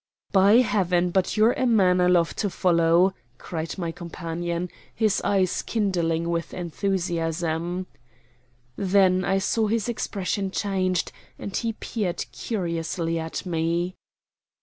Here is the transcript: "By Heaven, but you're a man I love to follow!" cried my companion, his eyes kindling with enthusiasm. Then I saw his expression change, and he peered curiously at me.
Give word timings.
"By 0.31 0.61
Heaven, 0.61 1.11
but 1.11 1.37
you're 1.37 1.51
a 1.53 1.67
man 1.67 2.01
I 2.01 2.07
love 2.07 2.35
to 2.37 2.49
follow!" 2.49 3.13
cried 3.37 3.77
my 3.77 3.91
companion, 3.91 4.69
his 4.95 5.21
eyes 5.23 5.61
kindling 5.61 6.31
with 6.31 6.55
enthusiasm. 6.55 7.85
Then 8.75 9.23
I 9.23 9.37
saw 9.37 9.67
his 9.67 9.87
expression 9.87 10.49
change, 10.49 11.05
and 11.37 11.55
he 11.55 11.73
peered 11.73 12.25
curiously 12.31 13.19
at 13.19 13.45
me. 13.45 13.93